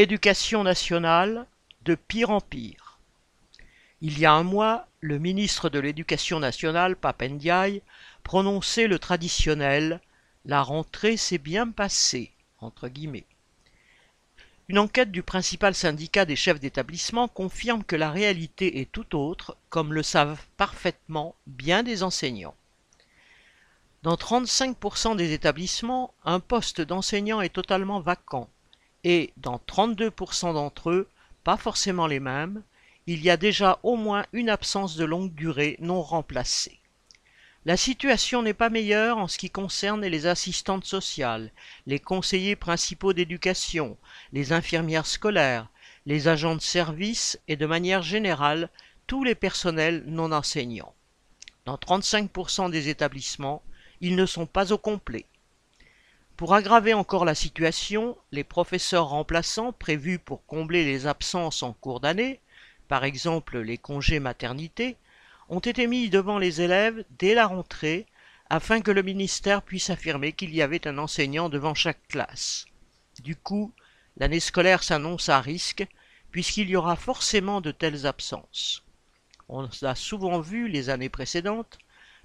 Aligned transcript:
Éducation 0.00 0.64
nationale, 0.64 1.46
de 1.82 1.94
pire 1.94 2.30
en 2.30 2.40
pire. 2.40 2.98
Il 4.00 4.18
y 4.18 4.24
a 4.24 4.32
un 4.32 4.44
mois, 4.44 4.86
le 5.00 5.18
ministre 5.18 5.68
de 5.68 5.78
l'Éducation 5.78 6.40
nationale, 6.40 6.96
Papendiaï, 6.96 7.82
prononçait 8.22 8.86
le 8.86 8.98
traditionnel 8.98 10.00
La 10.46 10.62
rentrée 10.62 11.18
s'est 11.18 11.36
bien 11.36 11.70
passée. 11.70 12.32
Une 14.68 14.78
enquête 14.78 15.12
du 15.12 15.22
principal 15.22 15.74
syndicat 15.74 16.24
des 16.24 16.34
chefs 16.34 16.60
d'établissement 16.60 17.28
confirme 17.28 17.84
que 17.84 17.96
la 17.96 18.10
réalité 18.10 18.80
est 18.80 18.90
tout 18.90 19.14
autre, 19.14 19.58
comme 19.68 19.92
le 19.92 20.02
savent 20.02 20.46
parfaitement 20.56 21.34
bien 21.46 21.82
des 21.82 22.02
enseignants. 22.02 22.56
Dans 24.02 24.14
35% 24.14 25.14
des 25.16 25.34
établissements, 25.34 26.14
un 26.24 26.40
poste 26.40 26.80
d'enseignant 26.80 27.42
est 27.42 27.52
totalement 27.52 28.00
vacant 28.00 28.48
et 29.04 29.32
dans 29.36 29.60
32% 29.66 30.54
d'entre 30.54 30.90
eux, 30.90 31.08
pas 31.44 31.56
forcément 31.56 32.06
les 32.06 32.20
mêmes, 32.20 32.62
il 33.06 33.22
y 33.22 33.30
a 33.30 33.36
déjà 33.36 33.78
au 33.82 33.96
moins 33.96 34.24
une 34.32 34.50
absence 34.50 34.96
de 34.96 35.04
longue 35.04 35.34
durée 35.34 35.76
non 35.80 36.02
remplacée. 36.02 36.78
La 37.66 37.76
situation 37.76 38.42
n'est 38.42 38.54
pas 38.54 38.70
meilleure 38.70 39.18
en 39.18 39.28
ce 39.28 39.36
qui 39.36 39.50
concerne 39.50 40.06
les 40.06 40.26
assistantes 40.26 40.86
sociales, 40.86 41.50
les 41.86 41.98
conseillers 41.98 42.56
principaux 42.56 43.12
d'éducation, 43.12 43.98
les 44.32 44.52
infirmières 44.52 45.06
scolaires, 45.06 45.68
les 46.06 46.28
agents 46.28 46.54
de 46.54 46.60
service 46.60 47.38
et 47.48 47.56
de 47.56 47.66
manière 47.66 48.02
générale 48.02 48.70
tous 49.06 49.24
les 49.24 49.34
personnels 49.34 50.04
non 50.06 50.32
enseignants. 50.32 50.94
Dans 51.66 51.76
35% 51.76 52.70
des 52.70 52.88
établissements, 52.88 53.62
ils 54.00 54.16
ne 54.16 54.24
sont 54.24 54.46
pas 54.46 54.72
au 54.72 54.78
complet. 54.78 55.26
Pour 56.40 56.54
aggraver 56.54 56.94
encore 56.94 57.26
la 57.26 57.34
situation, 57.34 58.16
les 58.32 58.44
professeurs 58.44 59.08
remplaçants 59.08 59.74
prévus 59.74 60.18
pour 60.18 60.46
combler 60.46 60.86
les 60.86 61.06
absences 61.06 61.62
en 61.62 61.74
cours 61.74 62.00
d'année, 62.00 62.40
par 62.88 63.04
exemple 63.04 63.58
les 63.58 63.76
congés 63.76 64.20
maternité, 64.20 64.96
ont 65.50 65.58
été 65.58 65.86
mis 65.86 66.08
devant 66.08 66.38
les 66.38 66.62
élèves 66.62 67.04
dès 67.18 67.34
la 67.34 67.46
rentrée 67.46 68.06
afin 68.48 68.80
que 68.80 68.90
le 68.90 69.02
ministère 69.02 69.60
puisse 69.60 69.90
affirmer 69.90 70.32
qu'il 70.32 70.54
y 70.54 70.62
avait 70.62 70.88
un 70.88 70.96
enseignant 70.96 71.50
devant 71.50 71.74
chaque 71.74 72.08
classe. 72.08 72.64
Du 73.22 73.36
coup, 73.36 73.70
l'année 74.16 74.40
scolaire 74.40 74.82
s'annonce 74.82 75.28
à 75.28 75.42
risque 75.42 75.86
puisqu'il 76.30 76.70
y 76.70 76.76
aura 76.76 76.96
forcément 76.96 77.60
de 77.60 77.70
telles 77.70 78.06
absences. 78.06 78.82
On 79.50 79.68
a 79.82 79.94
souvent 79.94 80.40
vu 80.40 80.68
les 80.68 80.88
années 80.88 81.10
précédentes 81.10 81.78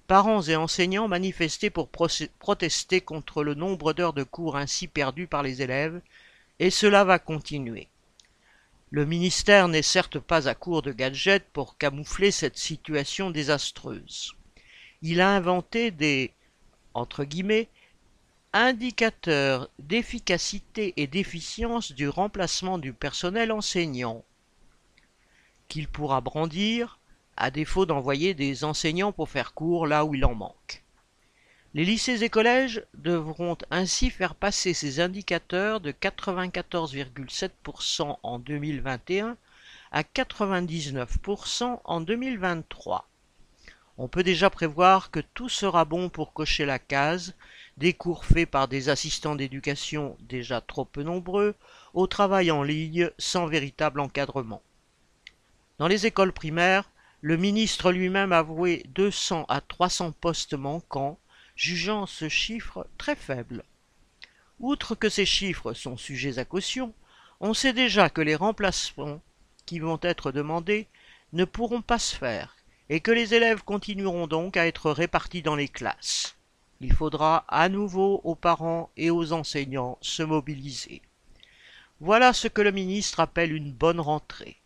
parents 0.07 0.41
et 0.41 0.55
enseignants 0.55 1.07
manifestaient 1.07 1.69
pour 1.69 1.89
protester 1.89 3.01
contre 3.01 3.43
le 3.43 3.53
nombre 3.53 3.93
d'heures 3.93 4.13
de 4.13 4.23
cours 4.23 4.55
ainsi 4.55 4.87
perdues 4.87 5.27
par 5.27 5.43
les 5.43 5.61
élèves, 5.61 6.01
et 6.59 6.69
cela 6.69 7.03
va 7.03 7.19
continuer. 7.19 7.87
Le 8.91 9.05
ministère 9.05 9.67
n'est 9.67 9.81
certes 9.81 10.19
pas 10.19 10.47
à 10.47 10.55
court 10.55 10.81
de 10.81 10.91
gadgets 10.91 11.45
pour 11.51 11.77
camoufler 11.77 12.31
cette 12.31 12.57
situation 12.57 13.31
désastreuse. 13.31 14.35
Il 15.01 15.21
a 15.21 15.35
inventé 15.35 15.91
des 15.91 16.31
entre 16.93 17.25
guillemets 17.25 17.67
indicateurs 18.53 19.69
d'efficacité 19.79 20.93
et 20.95 21.07
d'efficience 21.07 21.91
du 21.91 22.07
remplacement 22.07 22.77
du 22.77 22.93
personnel 22.93 23.51
enseignant 23.51 24.23
qu'il 25.67 25.89
pourra 25.89 26.21
brandir 26.21 26.99
à 27.37 27.51
défaut 27.51 27.85
d'envoyer 27.85 28.33
des 28.33 28.63
enseignants 28.63 29.11
pour 29.11 29.29
faire 29.29 29.53
cours 29.53 29.85
là 29.87 30.05
où 30.05 30.15
il 30.15 30.23
en 30.25 30.35
manque. 30.35 30.83
Les 31.73 31.83
lycées 31.83 32.23
et 32.23 32.29
collèges 32.29 32.85
devront 32.93 33.57
ainsi 33.69 34.09
faire 34.09 34.35
passer 34.35 34.73
ces 34.73 35.01
indicateurs 35.01 35.81
de 35.81 35.91
94,7% 35.91 38.17
en 38.23 38.39
2021 38.39 39.35
à 39.91 40.03
99% 40.03 41.81
en 41.83 42.01
2023. 42.01 43.09
On 43.97 44.07
peut 44.07 44.23
déjà 44.23 44.49
prévoir 44.49 45.11
que 45.11 45.19
tout 45.19 45.49
sera 45.49 45.85
bon 45.85 46.09
pour 46.09 46.33
cocher 46.33 46.65
la 46.65 46.79
case 46.79 47.35
des 47.77 47.93
cours 47.93 48.25
faits 48.25 48.49
par 48.49 48.67
des 48.67 48.89
assistants 48.89 49.35
d'éducation 49.35 50.17
déjà 50.21 50.61
trop 50.61 50.87
nombreux 50.97 51.55
au 51.93 52.07
travail 52.07 52.51
en 52.51 52.63
ligne 52.63 53.09
sans 53.17 53.47
véritable 53.47 53.99
encadrement. 53.99 54.61
Dans 55.77 55.87
les 55.87 56.05
écoles 56.05 56.31
primaires, 56.31 56.89
le 57.21 57.37
ministre 57.37 57.91
lui-même 57.91 58.31
avouait 58.31 58.83
200 58.89 59.45
à 59.47 59.61
300 59.61 60.11
postes 60.11 60.53
manquants, 60.53 61.17
jugeant 61.55 62.05
ce 62.05 62.29
chiffre 62.29 62.87
très 62.97 63.15
faible. 63.15 63.63
Outre 64.59 64.95
que 64.95 65.09
ces 65.09 65.25
chiffres 65.25 65.73
sont 65.73 65.97
sujets 65.97 66.39
à 66.39 66.45
caution, 66.45 66.93
on 67.39 67.53
sait 67.53 67.73
déjà 67.73 68.09
que 68.09 68.21
les 68.21 68.35
remplacements 68.35 69.21
qui 69.65 69.79
vont 69.79 69.99
être 70.01 70.31
demandés 70.31 70.87
ne 71.33 71.45
pourront 71.45 71.81
pas 71.81 71.99
se 71.99 72.15
faire 72.15 72.55
et 72.89 72.99
que 72.99 73.11
les 73.11 73.33
élèves 73.33 73.63
continueront 73.63 74.27
donc 74.27 74.57
à 74.57 74.67
être 74.67 74.91
répartis 74.91 75.41
dans 75.41 75.55
les 75.55 75.67
classes. 75.67 76.35
Il 76.81 76.93
faudra 76.93 77.45
à 77.47 77.69
nouveau 77.69 78.21
aux 78.23 78.35
parents 78.35 78.89
et 78.97 79.09
aux 79.09 79.33
enseignants 79.33 79.97
se 80.01 80.23
mobiliser. 80.23 81.01
Voilà 81.99 82.33
ce 82.33 82.47
que 82.47 82.61
le 82.61 82.71
ministre 82.71 83.19
appelle 83.21 83.53
une 83.53 83.71
bonne 83.71 83.99
rentrée. 83.99 84.57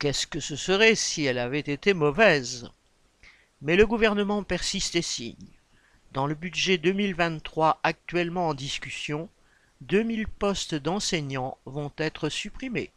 Qu'est-ce 0.00 0.26
que 0.26 0.40
ce 0.40 0.56
serait 0.56 0.94
si 0.94 1.26
elle 1.26 1.36
avait 1.36 1.58
été 1.58 1.92
mauvaise? 1.92 2.70
Mais 3.60 3.76
le 3.76 3.86
gouvernement 3.86 4.42
persiste 4.42 4.96
et 4.96 5.02
signe. 5.02 5.36
Dans 6.12 6.26
le 6.26 6.34
budget 6.34 6.78
2023 6.78 7.80
actuellement 7.82 8.48
en 8.48 8.54
discussion, 8.54 9.28
2000 9.82 10.26
postes 10.26 10.74
d'enseignants 10.74 11.58
vont 11.66 11.92
être 11.98 12.30
supprimés. 12.30 12.92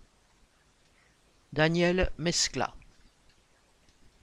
Daniel 1.52 2.10
Mescla 2.18 2.74